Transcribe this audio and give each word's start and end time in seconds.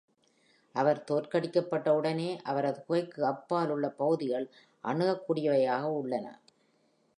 அவர் 0.75 1.03
தோற்கடிக்கப்பட்ட 1.03 1.89
உடனே, 1.95 2.39
அவரது 2.43 2.79
குகைக்கு 2.85 3.21
அப்பால் 3.25 3.69
உள்ள 3.69 3.89
பகுதிகள் 3.91 4.47
அணுகக்கூடியவையாக 4.83 5.83
உள்ளன. 5.93 6.25